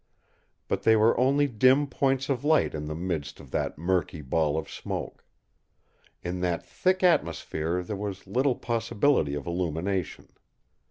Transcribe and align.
But 0.67 0.81
they 0.81 0.95
were 0.95 1.15
only 1.19 1.45
dim 1.45 1.85
points 1.85 2.27
of 2.27 2.43
light 2.43 2.73
in 2.73 2.85
the 2.87 2.95
midst 2.95 3.39
of 3.39 3.51
that 3.51 3.77
murky 3.77 4.21
ball 4.21 4.57
of 4.57 4.67
smoke. 4.67 5.23
In 6.23 6.39
that 6.39 6.65
thick 6.65 7.03
atmosphere 7.03 7.83
there 7.83 7.95
was 7.95 8.25
little 8.25 8.55
possibility 8.55 9.35
of 9.35 9.45
illumination. 9.45 10.29